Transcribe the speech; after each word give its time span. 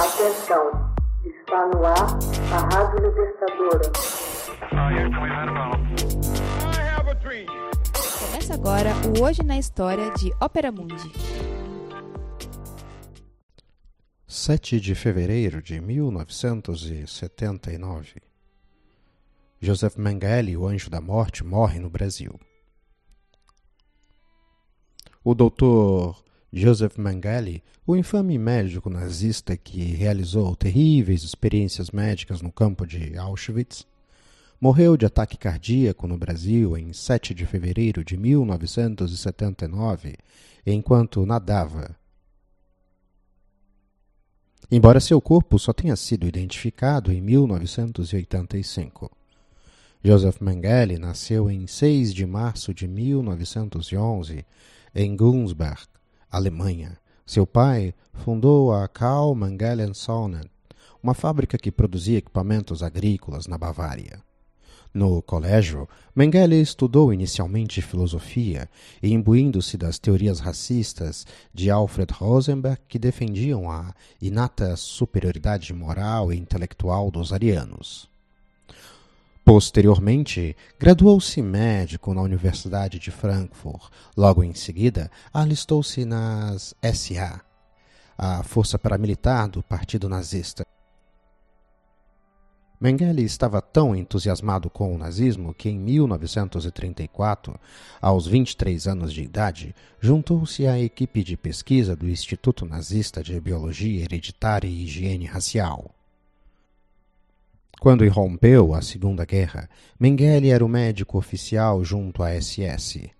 Atenção, 0.00 0.64
está 1.26 1.66
no 1.66 1.84
ar 1.84 2.08
a 2.54 2.58
Rádio 2.74 3.06
Libertadora. 3.06 3.92
Começa 8.18 8.54
agora 8.54 8.94
o 9.06 9.20
Hoje 9.22 9.42
na 9.42 9.58
História 9.58 10.10
de 10.12 10.32
Ópera 10.40 10.72
Mundi. 10.72 11.12
7 14.26 14.80
de 14.80 14.94
fevereiro 14.94 15.60
de 15.60 15.78
1979. 15.82 18.22
Joseph 19.60 19.96
Mengele, 19.96 20.56
o 20.56 20.66
anjo 20.66 20.88
da 20.88 21.02
morte, 21.02 21.44
morre 21.44 21.78
no 21.78 21.90
Brasil. 21.90 22.40
O 25.22 25.34
doutor 25.34 26.24
Joseph 26.52 26.98
Mengele, 26.98 27.62
o 27.86 27.96
infame 27.96 28.36
médico 28.36 28.90
nazista 28.90 29.56
que 29.56 29.92
realizou 29.92 30.56
terríveis 30.56 31.22
experiências 31.22 31.92
médicas 31.92 32.42
no 32.42 32.50
campo 32.50 32.84
de 32.84 33.16
Auschwitz, 33.16 33.86
morreu 34.60 34.96
de 34.96 35.06
ataque 35.06 35.38
cardíaco 35.38 36.08
no 36.08 36.18
Brasil 36.18 36.76
em 36.76 36.92
7 36.92 37.32
de 37.34 37.46
fevereiro 37.46 38.04
de 38.04 38.16
1979, 38.16 40.16
enquanto 40.66 41.24
nadava. 41.24 41.96
Embora 44.68 44.98
seu 44.98 45.20
corpo 45.20 45.56
só 45.58 45.72
tenha 45.72 45.94
sido 45.94 46.26
identificado 46.26 47.12
em 47.12 47.20
1985. 47.20 49.08
Joseph 50.02 50.40
Mengele 50.40 50.98
nasceu 50.98 51.48
em 51.50 51.66
6 51.66 52.12
de 52.12 52.26
março 52.26 52.74
de 52.74 52.88
1911 52.88 54.44
em 54.94 55.16
Gunsberg, 55.16 55.89
Alemanha. 56.30 56.96
Seu 57.26 57.46
pai 57.46 57.92
fundou 58.12 58.72
a 58.72 58.86
Karl 58.86 59.34
Mengele 59.34 59.92
Sonnen, 59.94 60.48
uma 61.02 61.14
fábrica 61.14 61.58
que 61.58 61.72
produzia 61.72 62.18
equipamentos 62.18 62.82
agrícolas 62.82 63.46
na 63.46 63.58
Bavária. 63.58 64.22
No 64.92 65.22
colégio, 65.22 65.88
Mengele 66.14 66.60
estudou 66.60 67.12
inicialmente 67.12 67.80
filosofia 67.80 68.68
e 69.02 69.12
imbuindo-se 69.12 69.76
das 69.76 69.98
teorias 69.98 70.40
racistas 70.40 71.26
de 71.54 71.70
Alfred 71.70 72.12
Rosenberg 72.12 72.80
que 72.88 72.98
defendiam 72.98 73.70
a 73.70 73.94
inata 74.20 74.76
superioridade 74.76 75.72
moral 75.72 76.32
e 76.32 76.36
intelectual 76.36 77.10
dos 77.10 77.32
arianos. 77.32 78.10
Posteriormente, 79.50 80.56
graduou-se 80.78 81.42
médico 81.42 82.14
na 82.14 82.22
Universidade 82.22 83.00
de 83.00 83.10
Frankfurt. 83.10 83.90
Logo 84.16 84.44
em 84.44 84.54
seguida, 84.54 85.10
alistou-se 85.34 86.04
nas 86.04 86.72
SA, 86.94 87.40
a 88.16 88.44
força 88.44 88.78
paramilitar 88.78 89.48
do 89.48 89.60
Partido 89.60 90.08
Nazista. 90.08 90.64
Mengele 92.80 93.24
estava 93.24 93.60
tão 93.60 93.96
entusiasmado 93.96 94.70
com 94.70 94.94
o 94.94 94.98
nazismo 94.98 95.52
que, 95.52 95.68
em 95.68 95.80
1934, 95.80 97.58
aos 98.00 98.28
23 98.28 98.86
anos 98.86 99.12
de 99.12 99.24
idade, 99.24 99.74
juntou-se 99.98 100.64
à 100.68 100.78
equipe 100.78 101.24
de 101.24 101.36
pesquisa 101.36 101.96
do 101.96 102.08
Instituto 102.08 102.64
Nazista 102.64 103.20
de 103.20 103.40
Biologia 103.40 104.04
Hereditária 104.04 104.68
e 104.68 104.84
Higiene 104.84 105.26
Racial. 105.26 105.92
Quando 107.80 108.04
irrompeu 108.04 108.72
a 108.74 108.82
Segunda 108.82 109.24
Guerra, 109.24 109.66
Mengele 109.98 110.50
era 110.50 110.62
o 110.62 110.68
médico 110.68 111.16
oficial 111.16 111.82
junto 111.82 112.22
à 112.22 112.38
SS, 112.38 113.10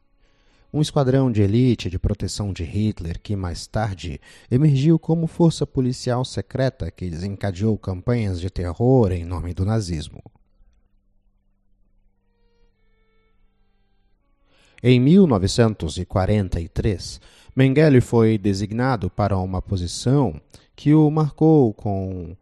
um 0.70 0.82
esquadrão 0.82 1.32
de 1.32 1.40
elite 1.40 1.88
de 1.88 1.98
proteção 1.98 2.52
de 2.52 2.62
Hitler 2.62 3.18
que 3.22 3.34
mais 3.34 3.66
tarde 3.66 4.20
emergiu 4.50 4.98
como 4.98 5.26
força 5.26 5.66
policial 5.66 6.26
secreta 6.26 6.90
que 6.90 7.08
desencadeou 7.08 7.78
campanhas 7.78 8.38
de 8.38 8.50
terror 8.50 9.12
em 9.12 9.24
nome 9.24 9.54
do 9.54 9.64
nazismo. 9.64 10.22
Em 14.82 15.00
1943, 15.00 17.18
Mengele 17.56 18.02
foi 18.02 18.36
designado 18.36 19.08
para 19.08 19.38
uma 19.38 19.62
posição 19.62 20.38
que 20.76 20.92
o 20.92 21.10
marcou 21.10 21.72
com 21.72 22.36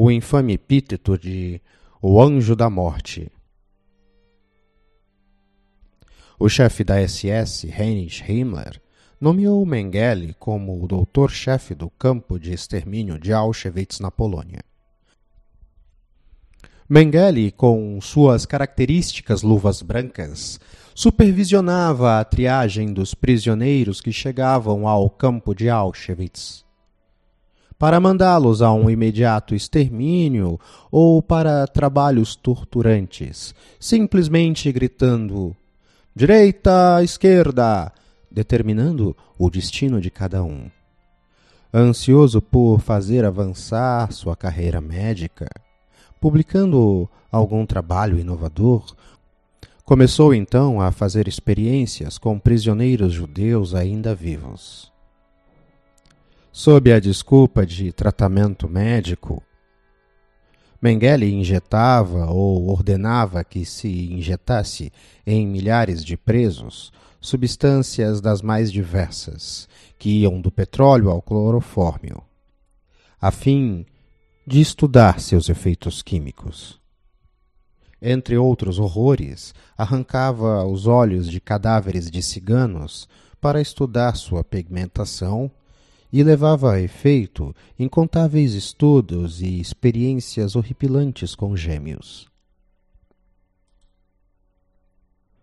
o 0.00 0.12
infame 0.12 0.52
epíteto 0.52 1.18
de 1.18 1.60
o 2.00 2.22
Anjo 2.22 2.54
da 2.54 2.70
Morte. 2.70 3.32
O 6.38 6.48
chefe 6.48 6.84
da 6.84 7.00
SS, 7.00 7.66
Heinrich 7.66 8.22
Himmler, 8.22 8.80
nomeou 9.20 9.66
Mengele 9.66 10.36
como 10.38 10.80
o 10.80 10.86
doutor-chefe 10.86 11.74
do 11.74 11.90
campo 11.90 12.38
de 12.38 12.52
extermínio 12.52 13.18
de 13.18 13.32
Auschwitz 13.32 13.98
na 13.98 14.08
Polônia. 14.08 14.62
Mengele, 16.88 17.50
com 17.50 18.00
suas 18.00 18.46
características 18.46 19.42
luvas 19.42 19.82
brancas, 19.82 20.60
supervisionava 20.94 22.20
a 22.20 22.24
triagem 22.24 22.92
dos 22.92 23.14
prisioneiros 23.14 24.00
que 24.00 24.12
chegavam 24.12 24.86
ao 24.86 25.10
campo 25.10 25.52
de 25.56 25.68
Auschwitz. 25.68 26.67
Para 27.78 28.00
mandá-los 28.00 28.60
a 28.60 28.72
um 28.72 28.90
imediato 28.90 29.54
extermínio 29.54 30.58
ou 30.90 31.22
para 31.22 31.64
trabalhos 31.64 32.34
torturantes, 32.34 33.54
simplesmente 33.78 34.72
gritando 34.72 35.54
direita, 36.12 37.00
esquerda, 37.04 37.92
determinando 38.28 39.16
o 39.38 39.48
destino 39.48 40.00
de 40.00 40.10
cada 40.10 40.42
um. 40.42 40.68
Ansioso 41.72 42.42
por 42.42 42.80
fazer 42.80 43.24
avançar 43.24 44.10
sua 44.12 44.34
carreira 44.34 44.80
médica, 44.80 45.48
publicando 46.20 47.08
algum 47.30 47.64
trabalho 47.64 48.18
inovador, 48.18 48.92
começou 49.84 50.34
então 50.34 50.80
a 50.80 50.90
fazer 50.90 51.28
experiências 51.28 52.18
com 52.18 52.40
prisioneiros 52.40 53.12
judeus 53.12 53.72
ainda 53.72 54.16
vivos. 54.16 54.97
Sob 56.60 56.92
a 56.92 56.98
desculpa 56.98 57.64
de 57.64 57.92
tratamento 57.92 58.68
médico, 58.68 59.40
Mengele 60.82 61.32
injetava 61.32 62.32
ou 62.32 62.68
ordenava 62.68 63.44
que 63.44 63.64
se 63.64 64.12
injetasse 64.12 64.92
em 65.24 65.46
milhares 65.46 66.04
de 66.04 66.16
presos 66.16 66.92
substâncias 67.20 68.20
das 68.20 68.42
mais 68.42 68.72
diversas, 68.72 69.68
que 69.96 70.22
iam 70.22 70.40
do 70.40 70.50
petróleo 70.50 71.10
ao 71.10 71.22
clorofórmio, 71.22 72.24
a 73.20 73.30
fim 73.30 73.86
de 74.44 74.60
estudar 74.60 75.20
seus 75.20 75.48
efeitos 75.48 76.02
químicos. 76.02 76.80
Entre 78.02 78.36
outros 78.36 78.80
horrores, 78.80 79.54
arrancava 79.76 80.66
os 80.66 80.88
olhos 80.88 81.30
de 81.30 81.40
cadáveres 81.40 82.10
de 82.10 82.20
ciganos 82.20 83.08
para 83.40 83.60
estudar 83.60 84.16
sua 84.16 84.42
pigmentação 84.42 85.48
e 86.12 86.22
levava 86.22 86.72
a 86.72 86.80
efeito 86.80 87.54
incontáveis 87.78 88.54
estudos 88.54 89.42
e 89.42 89.60
experiências 89.60 90.56
horripilantes 90.56 91.34
com 91.34 91.56
gêmeos. 91.56 92.28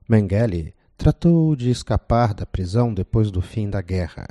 Mengele 0.07 0.73
tratou 0.97 1.55
de 1.55 1.69
escapar 1.69 2.33
da 2.33 2.45
prisão 2.45 2.93
depois 2.93 3.31
do 3.31 3.41
fim 3.41 3.69
da 3.69 3.81
guerra, 3.81 4.27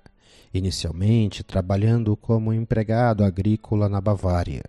inicialmente 0.52 1.42
trabalhando 1.42 2.16
como 2.16 2.52
empregado 2.52 3.24
agrícola 3.24 3.88
na 3.88 4.00
Bavária, 4.00 4.62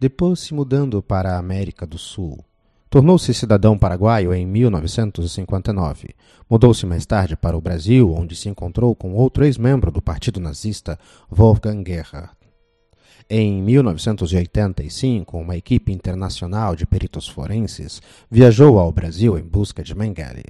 depois 0.00 0.40
se 0.40 0.54
mudando 0.54 1.02
para 1.02 1.34
a 1.34 1.38
América 1.38 1.86
do 1.86 1.98
Sul. 1.98 2.47
Tornou-se 2.90 3.34
cidadão 3.34 3.76
paraguaio 3.76 4.32
em 4.32 4.46
1959. 4.46 6.14
Mudou-se 6.48 6.86
mais 6.86 7.04
tarde 7.04 7.36
para 7.36 7.56
o 7.56 7.60
Brasil, 7.60 8.14
onde 8.14 8.34
se 8.34 8.48
encontrou 8.48 8.94
com 8.94 9.12
outro 9.12 9.44
ex-membro 9.44 9.90
do 9.90 10.00
Partido 10.00 10.40
Nazista, 10.40 10.98
Wolfgang 11.30 11.84
Gerhard. 11.86 12.30
Em 13.28 13.60
1985, 13.60 15.36
uma 15.36 15.54
equipe 15.54 15.92
internacional 15.92 16.74
de 16.74 16.86
peritos 16.86 17.28
forenses 17.28 18.00
viajou 18.30 18.78
ao 18.78 18.90
Brasil 18.90 19.38
em 19.38 19.42
busca 19.42 19.82
de 19.82 19.94
Mengele. 19.94 20.46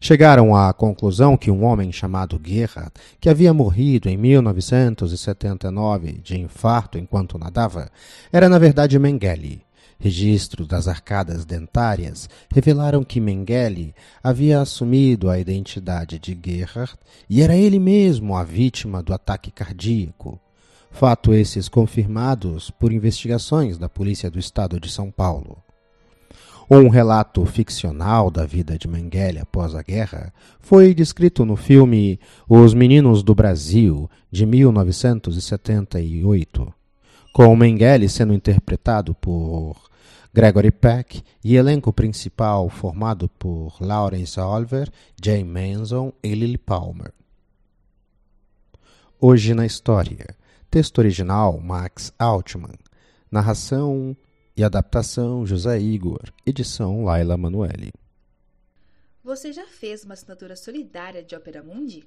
Chegaram 0.00 0.56
à 0.56 0.72
conclusão 0.72 1.36
que 1.36 1.52
um 1.52 1.64
homem 1.64 1.92
chamado 1.92 2.40
Gerhard, 2.44 2.90
que 3.20 3.28
havia 3.28 3.54
morrido 3.54 4.08
em 4.08 4.16
1979 4.16 6.14
de 6.14 6.40
infarto 6.40 6.98
enquanto 6.98 7.38
nadava, 7.38 7.88
era 8.32 8.48
na 8.48 8.58
verdade 8.58 8.98
Mengele, 8.98 9.65
Registros 9.98 10.68
das 10.68 10.88
arcadas 10.88 11.46
dentárias 11.46 12.28
revelaram 12.52 13.02
que 13.02 13.18
Mengele 13.18 13.94
havia 14.22 14.60
assumido 14.60 15.30
a 15.30 15.38
identidade 15.38 16.18
de 16.18 16.38
Gerhard 16.44 16.98
e 17.28 17.42
era 17.42 17.56
ele 17.56 17.78
mesmo 17.78 18.36
a 18.36 18.44
vítima 18.44 19.02
do 19.02 19.14
ataque 19.14 19.50
cardíaco. 19.50 20.38
Fato 20.90 21.32
esses 21.32 21.66
confirmados 21.68 22.70
por 22.70 22.92
investigações 22.92 23.78
da 23.78 23.88
Polícia 23.88 24.30
do 24.30 24.38
Estado 24.38 24.78
de 24.78 24.90
São 24.90 25.10
Paulo. 25.10 25.62
Um 26.70 26.88
relato 26.88 27.44
ficcional 27.46 28.30
da 28.30 28.44
vida 28.44 28.76
de 28.76 28.88
Mengele 28.88 29.38
após 29.38 29.74
a 29.74 29.82
guerra 29.82 30.32
foi 30.58 30.92
descrito 30.94 31.44
no 31.44 31.56
filme 31.56 32.18
Os 32.48 32.74
Meninos 32.74 33.22
do 33.22 33.34
Brasil, 33.34 34.10
de 34.30 34.44
1978 34.44 36.74
com 37.36 37.54
Mengele 37.54 38.08
sendo 38.08 38.32
interpretado 38.32 39.14
por 39.14 39.76
Gregory 40.32 40.70
Peck 40.70 41.22
e 41.44 41.54
elenco 41.54 41.92
principal 41.92 42.70
formado 42.70 43.28
por 43.28 43.76
Laurence 43.78 44.40
Oliver, 44.40 44.90
Jane 45.22 45.44
Manson 45.44 46.14
e 46.22 46.34
Lily 46.34 46.56
Palmer. 46.56 47.12
Hoje 49.20 49.52
na 49.52 49.66
história. 49.66 50.34
Texto 50.70 50.96
original 50.96 51.60
Max 51.60 52.10
Altman. 52.18 52.78
Narração 53.30 54.16
e 54.56 54.64
adaptação 54.64 55.44
José 55.44 55.78
Igor. 55.78 56.32
Edição 56.46 57.04
Laila 57.04 57.36
Manuelle. 57.36 57.92
Você 59.22 59.52
já 59.52 59.66
fez 59.66 60.04
uma 60.04 60.14
assinatura 60.14 60.56
solidária 60.56 61.22
de 61.22 61.36
Opera 61.36 61.62
Mundi? 61.62 62.02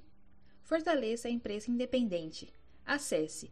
Fortaleça 0.63 1.27
a 1.27 1.31
imprensa 1.31 1.69
independente. 1.69 2.51
Acesse 2.83 3.51